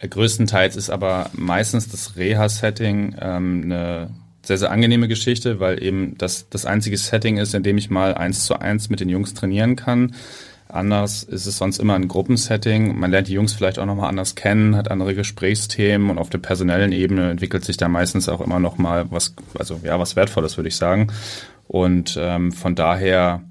[0.00, 4.10] Äh, größtenteils ist aber meistens das Reha-Setting ähm, eine
[4.42, 8.14] sehr, sehr angenehme Geschichte, weil eben das das einzige Setting ist, in dem ich mal
[8.14, 10.14] eins zu eins mit den Jungs trainieren kann.
[10.72, 12.98] Anders ist es sonst immer ein Gruppensetting.
[12.98, 16.38] Man lernt die Jungs vielleicht auch nochmal anders kennen, hat andere Gesprächsthemen und auf der
[16.38, 20.68] personellen Ebene entwickelt sich da meistens auch immer nochmal was, also ja, was Wertvolles, würde
[20.68, 21.08] ich sagen.
[21.66, 23.42] Und ähm, von daher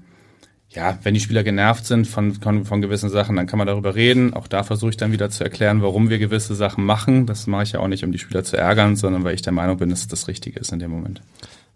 [0.72, 3.96] ja, wenn die Spieler genervt sind von, von, von gewissen Sachen, dann kann man darüber
[3.96, 4.34] reden.
[4.34, 7.26] Auch da versuche ich dann wieder zu erklären, warum wir gewisse Sachen machen.
[7.26, 9.52] Das mache ich ja auch nicht, um die Spieler zu ärgern, sondern weil ich der
[9.52, 11.22] Meinung bin, dass es das Richtige ist in dem Moment.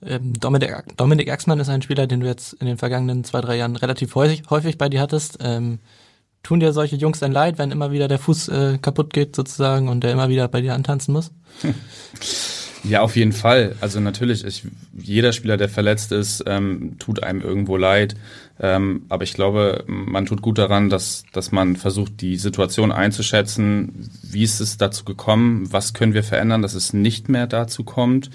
[0.06, 3.56] Ähm, Dominik, Dominik Axmann ist ein Spieler, den du jetzt in den vergangenen zwei, drei
[3.56, 5.38] Jahren relativ häufig, häufig bei dir hattest.
[5.40, 5.80] Ähm,
[6.44, 9.88] tun dir solche Jungs dann leid, wenn immer wieder der Fuß äh, kaputt geht sozusagen
[9.88, 11.32] und der immer wieder bei dir antanzen muss?
[12.84, 13.76] Ja, auf jeden Fall.
[13.80, 18.14] Also natürlich, ich, jeder Spieler, der verletzt ist, ähm, tut einem irgendwo leid.
[18.60, 24.10] Ähm, aber ich glaube, man tut gut daran, dass, dass man versucht, die Situation einzuschätzen.
[24.22, 25.72] Wie ist es dazu gekommen?
[25.72, 28.30] Was können wir verändern, dass es nicht mehr dazu kommt?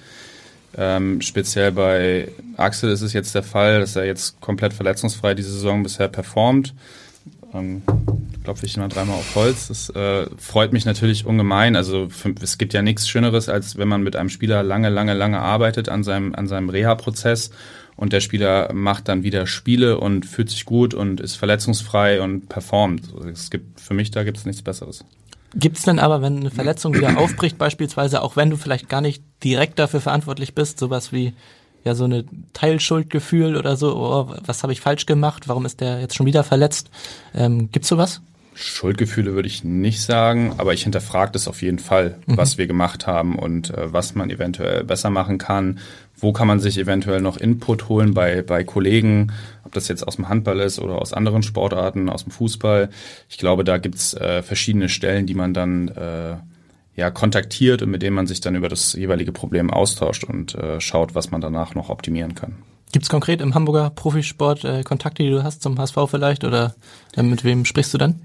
[0.78, 5.52] Ähm, speziell bei Axel ist es jetzt der Fall, dass er jetzt komplett verletzungsfrei diese
[5.52, 6.76] Saison bisher performt.
[7.54, 7.82] Ähm,
[8.44, 9.70] klopfe ich immer dreimal auf Holz.
[9.70, 11.76] Das äh, freut mich natürlich ungemein.
[11.76, 15.14] Also für, es gibt ja nichts Schöneres, als wenn man mit einem Spieler lange, lange,
[15.14, 17.52] lange arbeitet an seinem, an seinem Reha-Prozess
[18.00, 22.48] und der Spieler macht dann wieder Spiele und fühlt sich gut und ist verletzungsfrei und
[22.48, 23.14] performt.
[23.26, 25.04] Es gibt für mich da gibt es nichts Besseres.
[25.54, 29.02] Gibt es denn aber, wenn eine Verletzung wieder aufbricht, beispielsweise, auch wenn du vielleicht gar
[29.02, 31.34] nicht direkt dafür verantwortlich bist, sowas wie
[31.84, 36.00] ja so eine Teilschuldgefühl oder so, oh, was habe ich falsch gemacht, warum ist der
[36.00, 36.90] jetzt schon wieder verletzt?
[37.34, 38.22] Ähm, gibt's sowas?
[38.62, 42.36] Schuldgefühle würde ich nicht sagen, aber ich hinterfrage das auf jeden Fall, mhm.
[42.38, 45.80] was wir gemacht haben und äh, was man eventuell besser machen kann.
[46.18, 49.32] Wo kann man sich eventuell noch Input holen bei, bei Kollegen,
[49.64, 52.90] ob das jetzt aus dem Handball ist oder aus anderen Sportarten, aus dem Fußball.
[53.30, 56.36] Ich glaube, da gibt's äh, verschiedene Stellen, die man dann äh,
[56.98, 60.82] ja, kontaktiert und mit denen man sich dann über das jeweilige Problem austauscht und äh,
[60.82, 62.58] schaut, was man danach noch optimieren kann.
[62.92, 66.76] Gibt es konkret im Hamburger Profisport äh, Kontakte, die du hast zum HSV vielleicht oder
[67.16, 68.20] äh, mit wem sprichst du dann?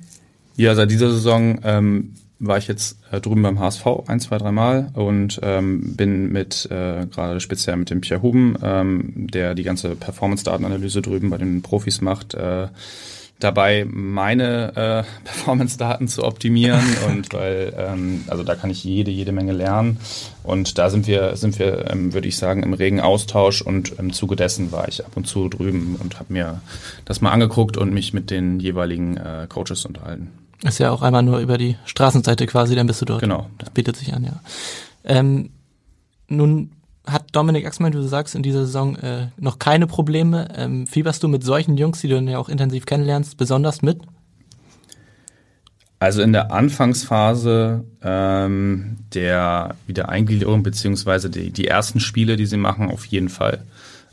[0.57, 4.91] Ja, seit dieser Saison ähm, war ich jetzt äh, drüben beim HSV ein, zwei, dreimal
[4.95, 9.97] und ähm, bin mit äh, gerade speziell mit dem Pierre Huben, ähm, der die ganze
[9.97, 12.69] Performance-Datenanalyse drüben bei den Profis macht, äh,
[13.41, 19.33] dabei, meine äh, Performance-Daten zu optimieren und weil, ähm, also da kann ich jede, jede
[19.33, 19.99] Menge lernen
[20.43, 24.13] und da sind wir, sind wir, ähm, würde ich sagen, im regen Austausch und im
[24.13, 26.61] Zuge dessen war ich ab und zu drüben und habe mir
[27.05, 30.44] das mal angeguckt und mich mit den jeweiligen äh, Coaches unterhalten.
[30.63, 33.21] Ist ja auch einmal nur über die Straßenseite quasi, dann bist du dort.
[33.21, 33.51] Genau.
[33.59, 34.41] Das bietet sich an, ja.
[35.05, 35.51] Ähm,
[36.29, 36.71] nun
[37.07, 40.49] hat Dominik Axmann, wie du sagst, in dieser Saison äh, noch keine Probleme.
[40.57, 44.01] Ähm, fieberst du mit solchen Jungs, die du dann ja auch intensiv kennenlernst, besonders mit?
[45.99, 52.91] Also in der Anfangsphase ähm, der Wiedereingliederung beziehungsweise die, die ersten Spiele, die sie machen,
[52.91, 53.65] auf jeden Fall.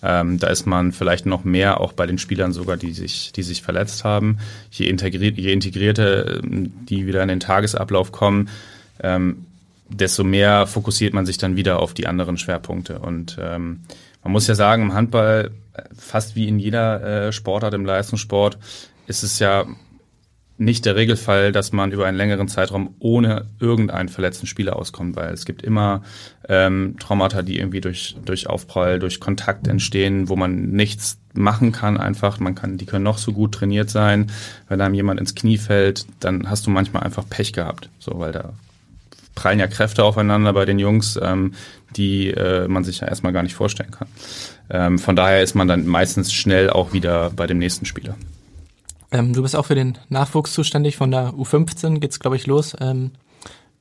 [0.04, 3.44] Ähm, da ist man vielleicht noch mehr auch bei den Spielern sogar, die sich, die
[3.44, 4.40] sich verletzt haben.
[4.72, 8.50] Je, integriert, je integrierter ähm, die wieder in den Tagesablauf kommen,
[9.04, 9.46] ähm,
[9.90, 13.00] desto mehr fokussiert man sich dann wieder auf die anderen Schwerpunkte.
[13.00, 13.82] Und ähm,
[14.24, 15.52] man muss ja sagen, im Handball,
[15.98, 18.58] fast wie in jeder äh, Sportart im Leistungssport,
[19.08, 19.66] ist es ja
[20.58, 25.34] nicht der Regelfall, dass man über einen längeren Zeitraum ohne irgendeinen verletzten Spieler auskommt, weil
[25.34, 26.04] es gibt immer
[26.48, 31.98] ähm, Traumata, die irgendwie durch, durch Aufprall, durch Kontakt entstehen, wo man nichts machen kann
[31.98, 32.40] einfach.
[32.40, 34.32] Man kann, die können noch so gut trainiert sein.
[34.68, 38.32] Wenn einem jemand ins Knie fällt, dann hast du manchmal einfach Pech gehabt, so weil
[38.32, 38.54] da
[39.34, 41.54] prallen ja Kräfte aufeinander bei den Jungs, ähm,
[41.96, 44.08] die äh, man sich ja erstmal gar nicht vorstellen kann.
[44.70, 48.16] Ähm, von daher ist man dann meistens schnell auch wieder bei dem nächsten Spieler.
[49.12, 50.96] Ähm, du bist auch für den Nachwuchs zuständig.
[50.96, 52.76] Von der U15 geht's, glaube ich, los.
[52.80, 53.12] Ähm,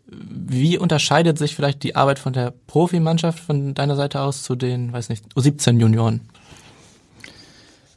[0.07, 4.93] wie unterscheidet sich vielleicht die Arbeit von der Profimannschaft von deiner Seite aus zu den,
[4.93, 6.21] weiß nicht, U17-Junioren?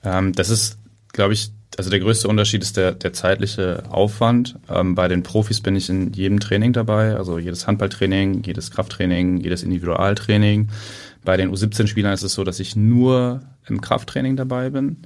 [0.03, 0.77] Ähm, das ist,
[1.11, 4.59] glaube ich, also der größte Unterschied ist der, der zeitliche Aufwand.
[4.69, 9.37] Ähm, bei den Profis bin ich in jedem Training dabei, also jedes Handballtraining, jedes Krafttraining,
[9.37, 10.69] jedes Individualtraining.
[11.25, 14.97] Bei den U17-Spielern ist es so, dass ich nur im Krafttraining dabei bin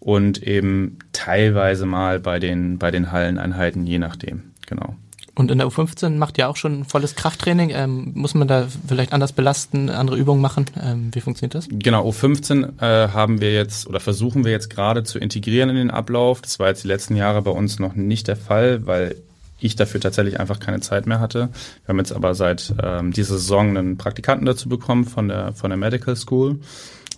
[0.00, 4.96] und eben teilweise mal bei den, bei den Halleneinheiten, je nachdem, genau.
[5.34, 7.70] Und in der U15 macht ihr auch schon volles Krafttraining.
[7.70, 10.66] Ähm, muss man da vielleicht anders belasten, andere Übungen machen?
[10.82, 11.68] Ähm, wie funktioniert das?
[11.70, 15.90] Genau, U15 äh, haben wir jetzt oder versuchen wir jetzt gerade zu integrieren in den
[15.90, 16.42] Ablauf.
[16.42, 19.16] Das war jetzt die letzten Jahre bei uns noch nicht der Fall, weil
[19.60, 21.48] ich dafür tatsächlich einfach keine Zeit mehr hatte.
[21.84, 25.70] Wir haben jetzt aber seit ähm, dieser Saison einen Praktikanten dazu bekommen von der, von
[25.70, 26.58] der Medical School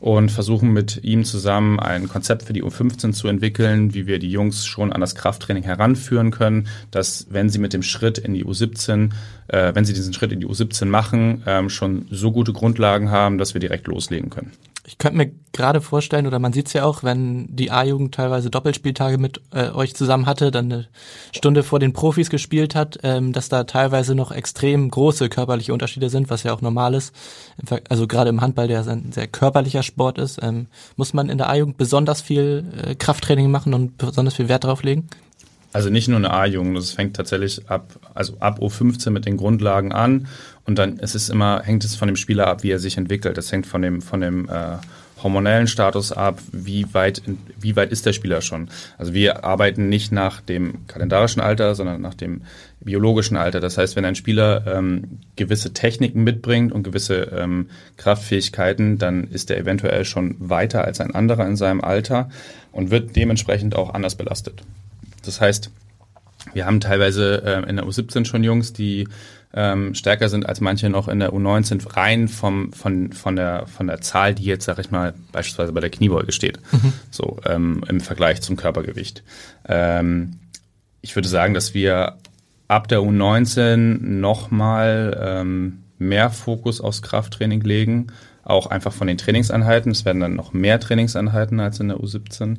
[0.02, 4.32] und versuchen mit ihm zusammen ein Konzept für die U15 zu entwickeln, wie wir die
[4.32, 8.44] Jungs schon an das Krafttraining heranführen können, dass wenn sie mit dem Schritt in die
[8.44, 9.10] U17,
[9.46, 13.38] äh, wenn sie diesen Schritt in die U17 machen, ähm, schon so gute Grundlagen haben,
[13.38, 14.50] dass wir direkt loslegen können.
[14.84, 18.50] Ich könnte mir gerade vorstellen, oder man sieht es ja auch, wenn die A-Jugend teilweise
[18.50, 20.88] Doppelspieltage mit äh, euch zusammen hatte, dann eine
[21.32, 26.10] Stunde vor den Profis gespielt hat, ähm, dass da teilweise noch extrem große körperliche Unterschiede
[26.10, 27.14] sind, was ja auch normal ist.
[27.88, 30.66] Also gerade im Handball, der ein sehr körperlicher Sport ist, ähm,
[30.96, 34.82] muss man in der A-Jugend besonders viel äh, Krafttraining machen und besonders viel Wert drauf
[34.82, 35.08] legen?
[35.72, 39.92] Also nicht nur eine A-Jugend, das fängt tatsächlich ab, also ab U15 mit den Grundlagen
[39.92, 40.28] an
[40.64, 43.36] und dann es ist immer, hängt es von dem Spieler ab, wie er sich entwickelt.
[43.36, 44.76] Das hängt von dem, von dem äh,
[45.22, 47.22] hormonellen Status ab, wie weit,
[47.58, 48.68] wie weit ist der Spieler schon.
[48.98, 52.42] Also wir arbeiten nicht nach dem kalendarischen Alter, sondern nach dem
[52.80, 53.60] biologischen Alter.
[53.60, 59.50] Das heißt, wenn ein Spieler ähm, gewisse Techniken mitbringt und gewisse ähm, Kraftfähigkeiten, dann ist
[59.50, 62.28] er eventuell schon weiter als ein anderer in seinem Alter
[62.72, 64.62] und wird dementsprechend auch anders belastet.
[65.24, 65.70] Das heißt,
[66.54, 69.06] wir haben teilweise äh, in der U17 schon Jungs, die
[69.54, 73.86] ähm, stärker sind als manche noch in der U19 rein vom, von, von, der, von
[73.86, 76.58] der Zahl, die jetzt, sag ich mal, beispielsweise bei der Kniebeuge steht.
[76.72, 76.92] Mhm.
[77.10, 79.22] So ähm, im Vergleich zum Körpergewicht.
[79.68, 80.38] Ähm,
[81.02, 82.16] ich würde sagen, dass wir
[82.68, 88.06] ab der U19 nochmal ähm, mehr Fokus aufs Krafttraining legen.
[88.44, 89.92] Auch einfach von den Trainingseinheiten.
[89.92, 92.56] Es werden dann noch mehr Trainingseinheiten als in der U17.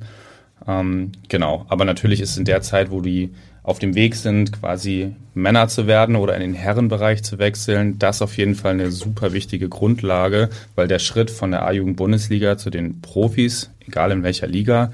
[0.67, 5.15] Ähm, genau, aber natürlich ist in der Zeit, wo die auf dem Weg sind, quasi
[5.33, 9.31] Männer zu werden oder in den Herrenbereich zu wechseln, das auf jeden Fall eine super
[9.31, 14.91] wichtige Grundlage, weil der Schritt von der A-Jugend-Bundesliga zu den Profis, egal in welcher Liga,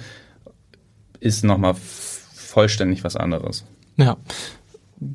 [1.20, 3.66] ist nochmal vollständig was anderes.
[3.98, 4.18] Ja.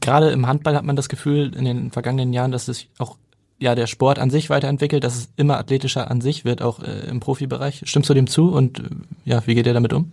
[0.01, 3.19] Gerade im Handball hat man das Gefühl in den vergangenen Jahren, dass es auch
[3.59, 7.07] ja der Sport an sich weiterentwickelt, dass es immer athletischer an sich wird, auch äh,
[7.09, 7.83] im Profibereich.
[7.85, 8.83] Stimmst du dem zu und äh,
[9.25, 10.11] ja, wie geht ihr damit um?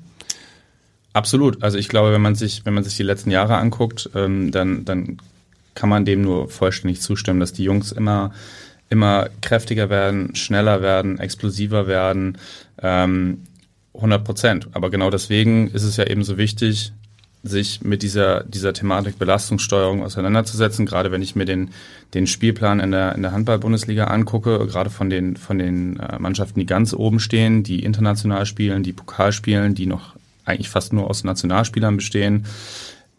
[1.14, 1.62] Absolut.
[1.62, 4.86] Also ich glaube, wenn man sich, wenn man sich die letzten Jahre anguckt, ähm, dann,
[4.86, 5.18] dann
[5.76, 8.32] kann man dem nur vollständig zustimmen, dass die Jungs immer,
[8.90, 12.38] immer kräftiger werden, schneller werden, explosiver werden.
[12.82, 13.44] Ähm,
[13.94, 14.68] 100 Prozent.
[14.72, 16.94] Aber genau deswegen ist es ja eben so wichtig,
[17.44, 20.86] sich mit dieser, dieser Thematik Belastungssteuerung auseinanderzusetzen.
[20.86, 21.72] Gerade wenn ich mir den,
[22.14, 26.60] den Spielplan in der, in der Handball-Bundesliga angucke, gerade von den, von den äh, Mannschaften,
[26.60, 31.10] die ganz oben stehen, die international spielen, die Pokal spielen, die noch eigentlich fast nur
[31.10, 32.46] aus Nationalspielern bestehen.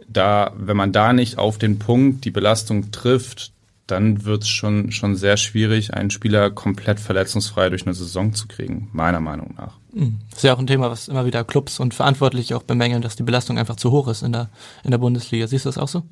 [0.08, 3.52] Da, wenn man da nicht auf den Punkt die Belastung trifft,
[3.86, 8.46] dann wird es schon, schon sehr schwierig, einen Spieler komplett verletzungsfrei durch eine Saison zu
[8.48, 9.78] kriegen, meiner Meinung nach.
[9.92, 10.18] Mhm.
[10.30, 13.16] Das ist ja auch ein Thema, was immer wieder Clubs und Verantwortliche auch bemängeln, dass
[13.16, 14.50] die Belastung einfach zu hoch ist in der,
[14.84, 15.46] in der Bundesliga.
[15.46, 16.04] Siehst du das auch so?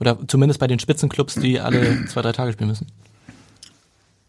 [0.00, 2.86] Oder zumindest bei den Spitzenclubs, die alle zwei, drei Tage spielen müssen?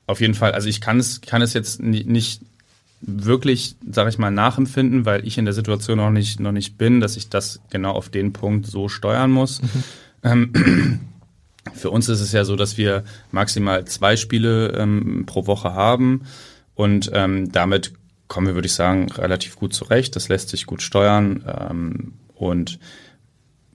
[0.08, 0.54] Auf jeden Fall.
[0.54, 2.42] Also ich kann es, kann es jetzt nicht
[3.02, 7.00] wirklich, sage ich mal, nachempfinden, weil ich in der Situation noch nicht, noch nicht bin,
[7.00, 9.62] dass ich das genau auf den Punkt so steuern muss.
[9.62, 9.84] Mhm.
[10.24, 11.00] Ähm,
[11.74, 16.24] für uns ist es ja so, dass wir maximal zwei Spiele ähm, pro Woche haben
[16.76, 17.94] und ähm, damit
[18.28, 20.16] kommen wir, würde ich sagen, relativ gut zurecht.
[20.16, 22.80] Das lässt sich gut steuern ähm, und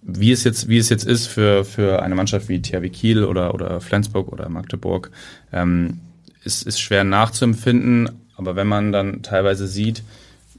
[0.07, 3.55] wie es jetzt, wie es jetzt ist für, für eine Mannschaft wie THW Kiel oder,
[3.55, 5.11] oder Flensburg oder Magdeburg,
[5.53, 6.01] ähm,
[6.45, 8.11] ist, ist schwer nachzuempfinden.
[8.37, 10.03] Aber wenn man dann teilweise sieht,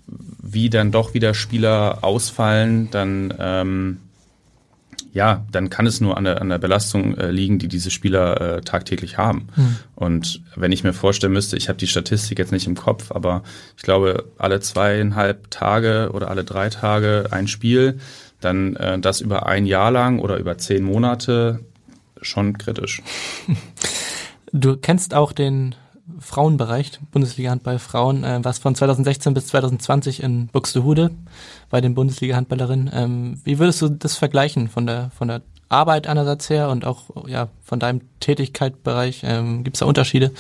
[0.08, 3.98] wie dann doch wieder Spieler ausfallen, dann ähm,
[5.16, 8.58] ja, dann kann es nur an der, an der Belastung äh, liegen, die diese Spieler
[8.58, 9.48] äh, tagtäglich haben.
[9.56, 9.78] Mhm.
[9.96, 13.42] Und wenn ich mir vorstellen müsste, ich habe die Statistik jetzt nicht im Kopf, aber
[13.78, 17.98] ich glaube, alle zweieinhalb Tage oder alle drei Tage ein Spiel,
[18.42, 21.62] dann äh, das über ein Jahr lang oder über zehn Monate
[22.22, 23.02] schon kritisch.
[24.58, 25.76] Du kennst auch den
[26.20, 31.12] Frauenbereich, Bundesliga Handball Frauen, äh, was von 2016 bis 2020 in Buxtehude
[31.70, 32.90] bei den Bundesliga Handballerinnen.
[32.94, 37.28] Ähm, wie würdest du das vergleichen von der von der Arbeit einerseits her und auch
[37.28, 39.22] ja von deinem Tätigkeitsbereich?
[39.24, 40.32] Ähm, Gibt es da Unterschiede?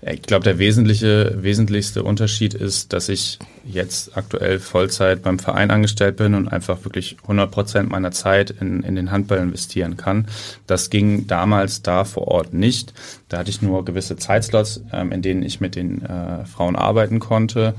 [0.00, 6.16] Ich glaube, der wesentliche, wesentlichste Unterschied ist, dass ich jetzt aktuell Vollzeit beim Verein angestellt
[6.16, 10.28] bin und einfach wirklich 100 Prozent meiner Zeit in, in den Handball investieren kann.
[10.68, 12.94] Das ging damals da vor Ort nicht.
[13.28, 17.18] Da hatte ich nur gewisse Zeitslots, ähm, in denen ich mit den äh, Frauen arbeiten
[17.18, 17.74] konnte.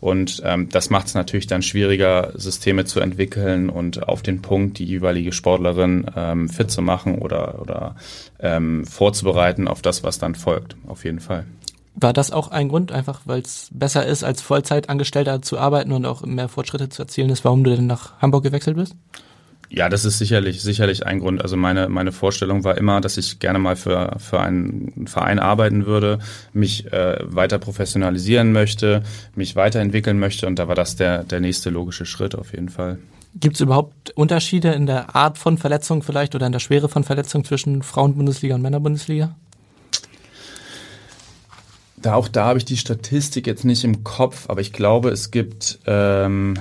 [0.00, 4.78] Und ähm, das macht es natürlich dann schwieriger, Systeme zu entwickeln und auf den Punkt
[4.78, 7.96] die jeweilige Sportlerin ähm, fit zu machen oder, oder
[8.38, 10.76] ähm, vorzubereiten auf das, was dann folgt.
[10.86, 11.46] Auf jeden Fall.
[11.94, 16.06] War das auch ein Grund, einfach weil es besser ist, als Vollzeitangestellter zu arbeiten und
[16.06, 18.96] auch mehr Fortschritte zu erzielen ist, warum du denn nach Hamburg gewechselt bist?
[19.70, 21.42] Ja, das ist sicherlich, sicherlich ein Grund.
[21.42, 25.86] Also meine, meine Vorstellung war immer, dass ich gerne mal für, für einen Verein arbeiten
[25.86, 26.18] würde,
[26.52, 29.02] mich äh, weiter professionalisieren möchte,
[29.34, 32.98] mich weiterentwickeln möchte und da war das der, der nächste logische Schritt auf jeden Fall.
[33.34, 37.02] Gibt es überhaupt Unterschiede in der Art von Verletzung vielleicht oder in der Schwere von
[37.02, 39.34] Verletzung zwischen Frauenbundesliga und Männerbundesliga?
[42.04, 45.30] Da auch da habe ich die Statistik jetzt nicht im Kopf, aber ich glaube, es
[45.30, 46.58] gibt ähm,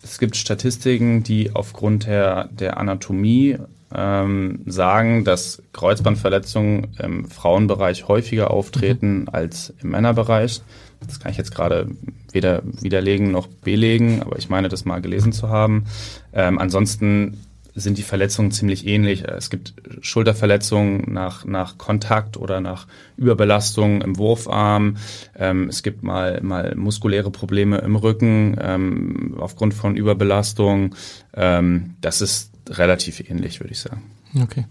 [0.00, 3.58] es gibt Statistiken, die aufgrund der, der Anatomie
[3.92, 9.28] ähm, sagen, dass Kreuzbandverletzungen im Frauenbereich häufiger auftreten mhm.
[9.32, 10.62] als im Männerbereich.
[11.04, 11.88] Das kann ich jetzt gerade
[12.30, 15.86] weder widerlegen noch belegen, aber ich meine, das mal gelesen zu haben.
[16.32, 17.38] Ähm, ansonsten
[17.80, 19.24] sind die Verletzungen ziemlich ähnlich.
[19.24, 24.96] Es gibt Schulterverletzungen nach, nach Kontakt oder nach Überbelastung im Wurfarm.
[25.36, 30.94] Ähm, es gibt mal, mal muskuläre Probleme im Rücken ähm, aufgrund von Überbelastung.
[31.34, 34.02] Ähm, das ist relativ ähnlich, würde ich sagen.
[34.40, 34.66] Okay.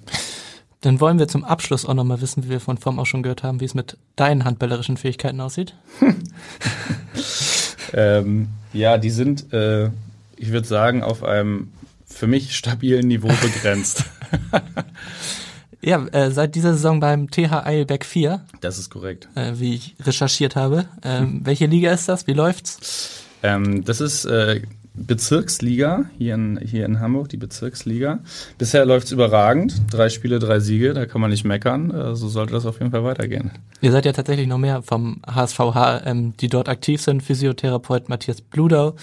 [0.81, 3.43] Dann wollen wir zum Abschluss auch nochmal wissen, wie wir von Form auch schon gehört
[3.43, 5.75] haben, wie es mit deinen handballerischen Fähigkeiten aussieht.
[7.93, 9.89] ähm, ja, die sind, äh,
[10.37, 11.71] ich würde sagen, auf einem
[12.19, 14.03] für mich stabilen Niveau begrenzt.
[15.81, 18.41] ja, äh, seit dieser Saison beim TH Eilbeck 4.
[18.59, 19.29] Das ist korrekt.
[19.35, 20.89] Äh, wie ich recherchiert habe.
[21.01, 22.27] Ähm, welche Liga ist das?
[22.27, 23.23] Wie läuft's?
[23.41, 24.63] Ähm, das ist äh,
[25.05, 28.19] Bezirksliga hier in, hier in Hamburg, die Bezirksliga.
[28.57, 29.81] Bisher läuft's überragend.
[29.91, 31.91] Drei Spiele, drei Siege, da kann man nicht meckern.
[31.91, 33.51] Äh, so sollte das auf jeden Fall weitergehen.
[33.81, 37.23] Ihr seid ja tatsächlich noch mehr vom HSVH, ähm, die dort aktiv sind.
[37.23, 38.95] Physiotherapeut Matthias Bludau,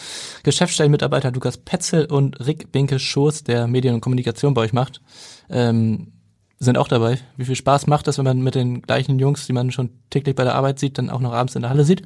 [0.43, 5.01] Geschäftsstellenmitarbeiter Lukas Petzel und Rick Binke-Schoß, der Medien und Kommunikation bei euch macht.
[5.49, 6.13] Ähm,
[6.59, 7.19] sind auch dabei.
[7.37, 10.35] Wie viel Spaß macht das, wenn man mit den gleichen Jungs, die man schon täglich
[10.35, 12.03] bei der Arbeit sieht, dann auch noch abends in der Halle sieht?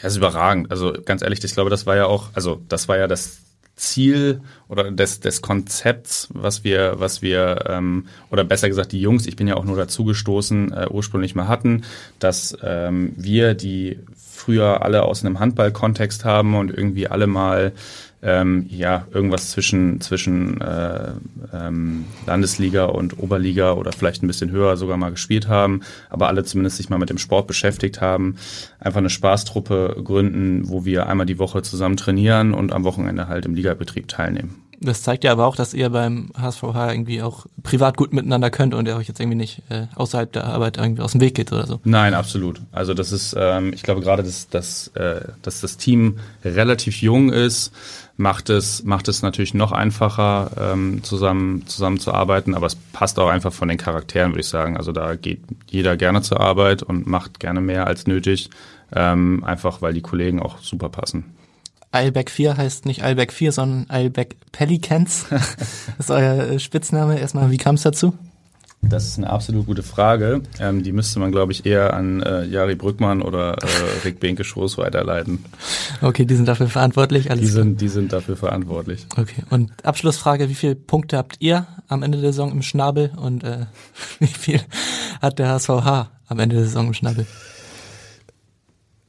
[0.00, 0.70] Ja, ist überragend.
[0.70, 3.38] Also ganz ehrlich, ich glaube, das war ja auch, also das war ja das
[3.76, 9.26] Ziel oder des, des Konzepts, was wir, was wir, ähm, oder besser gesagt die Jungs,
[9.26, 11.82] ich bin ja auch nur dazugestoßen, äh, ursprünglich mal hatten,
[12.20, 17.72] dass ähm, wir, die früher alle aus einem Handballkontext haben und irgendwie alle mal
[18.24, 21.12] ähm, ja irgendwas zwischen zwischen äh,
[21.52, 26.44] ähm, Landesliga und Oberliga oder vielleicht ein bisschen höher sogar mal gespielt haben, aber alle
[26.44, 28.36] zumindest sich mal mit dem Sport beschäftigt haben,
[28.80, 33.44] einfach eine Spaßtruppe gründen, wo wir einmal die Woche zusammen trainieren und am Wochenende halt
[33.44, 34.63] im Ligabetrieb teilnehmen.
[34.80, 38.74] Das zeigt ja aber auch, dass ihr beim HSVH irgendwie auch privat gut miteinander könnt
[38.74, 41.52] und ihr euch jetzt irgendwie nicht äh, außerhalb der Arbeit irgendwie aus dem Weg geht
[41.52, 41.80] oder so.
[41.84, 42.60] Nein, absolut.
[42.72, 47.30] Also das ist, ähm, ich glaube gerade, dass, dass, äh, dass das Team relativ jung
[47.30, 47.72] ist,
[48.16, 53.52] macht es, macht es natürlich noch einfacher, ähm, zusammen, zusammenzuarbeiten, aber es passt auch einfach
[53.52, 54.76] von den Charakteren, würde ich sagen.
[54.76, 58.50] Also da geht jeder gerne zur Arbeit und macht gerne mehr als nötig,
[58.94, 61.34] ähm, einfach weil die Kollegen auch super passen.
[61.94, 65.26] Eilbeck 4 heißt nicht Eilbeck 4, sondern Eilbeck Pelicans.
[65.30, 67.18] das ist euer äh, Spitzname.
[67.18, 68.14] Erstmal, wie kam es dazu?
[68.88, 70.42] Das ist eine absolut gute Frage.
[70.60, 73.66] Ähm, die müsste man, glaube ich, eher an äh, Jari Brückmann oder äh,
[74.04, 75.44] Rick Benke-Schoß weiterleiten.
[76.02, 77.30] Okay, die sind dafür verantwortlich.
[77.30, 79.06] Alles die, sind, die sind dafür verantwortlich.
[79.16, 83.44] Okay, und Abschlussfrage, wie viele Punkte habt ihr am Ende der Saison im Schnabel und
[83.44, 83.66] äh,
[84.18, 84.60] wie viel
[85.22, 87.26] hat der HSVH am Ende der Saison im Schnabel?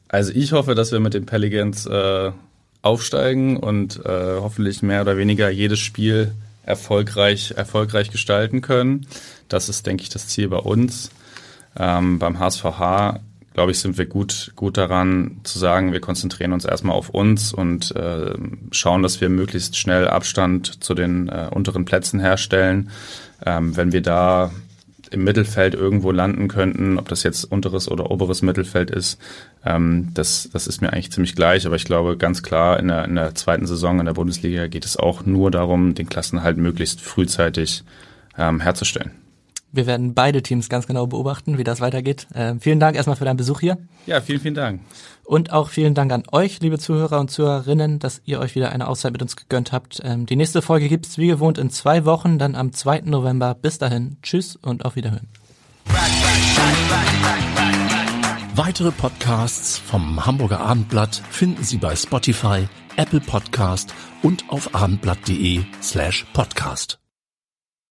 [0.07, 2.31] Also ich hoffe, dass wir mit den Pelicans äh,
[2.85, 6.31] aufsteigen und äh, hoffentlich mehr oder weniger jedes Spiel
[6.63, 9.07] erfolgreich, erfolgreich gestalten können.
[9.49, 11.09] Das ist, denke ich, das Ziel bei uns.
[11.77, 13.19] Ähm, beim HSVH,
[13.53, 17.53] glaube ich, sind wir gut, gut daran zu sagen, wir konzentrieren uns erstmal auf uns
[17.53, 18.33] und äh,
[18.71, 22.89] schauen, dass wir möglichst schnell Abstand zu den äh, unteren Plätzen herstellen.
[23.45, 24.51] Ähm, wenn wir da
[25.15, 29.19] im Mittelfeld irgendwo landen könnten, ob das jetzt unteres oder oberes Mittelfeld ist,
[29.65, 31.65] ähm, das, das ist mir eigentlich ziemlich gleich.
[31.65, 34.85] Aber ich glaube ganz klar, in der, in der zweiten Saison in der Bundesliga geht
[34.85, 37.83] es auch nur darum, den Klassenhalt möglichst frühzeitig
[38.37, 39.24] ähm, herzustellen.
[39.75, 42.27] Wir werden beide Teams ganz genau beobachten, wie das weitergeht.
[42.33, 43.77] Äh, vielen Dank erstmal für deinen Besuch hier.
[44.05, 44.81] Ja, vielen, vielen Dank.
[45.25, 48.87] Und auch vielen Dank an euch, liebe Zuhörer und Zuhörerinnen, dass ihr euch wieder eine
[48.87, 50.01] Auszeit mit uns gegönnt habt.
[50.03, 53.01] Ähm, die nächste Folge gibt's wie gewohnt in zwei Wochen, dann am 2.
[53.05, 53.55] November.
[53.55, 55.27] Bis dahin, tschüss und auf Wiederhören.
[58.55, 66.25] Weitere Podcasts vom Hamburger Abendblatt finden Sie bei Spotify, Apple Podcast und auf abendblatt.de slash
[66.33, 67.04] podcast.